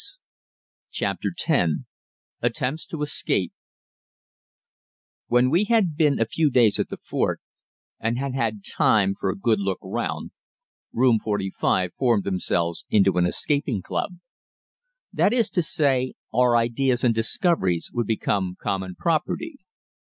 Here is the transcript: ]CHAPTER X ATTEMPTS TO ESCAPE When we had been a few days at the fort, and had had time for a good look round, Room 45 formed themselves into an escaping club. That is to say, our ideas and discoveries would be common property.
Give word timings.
]CHAPTER 0.89 1.29
X 1.47 1.71
ATTEMPTS 2.41 2.87
TO 2.87 3.03
ESCAPE 3.03 3.53
When 5.27 5.51
we 5.51 5.65
had 5.65 5.95
been 5.95 6.19
a 6.19 6.25
few 6.25 6.49
days 6.49 6.79
at 6.79 6.89
the 6.89 6.97
fort, 6.97 7.39
and 7.99 8.17
had 8.17 8.33
had 8.33 8.63
time 8.63 9.13
for 9.13 9.29
a 9.29 9.37
good 9.37 9.59
look 9.59 9.77
round, 9.83 10.31
Room 10.91 11.19
45 11.19 11.93
formed 11.93 12.23
themselves 12.23 12.83
into 12.89 13.19
an 13.19 13.27
escaping 13.27 13.83
club. 13.83 14.17
That 15.13 15.33
is 15.33 15.51
to 15.51 15.61
say, 15.61 16.15
our 16.33 16.57
ideas 16.57 17.03
and 17.03 17.13
discoveries 17.13 17.91
would 17.93 18.07
be 18.07 18.17
common 18.17 18.55
property. 18.95 19.57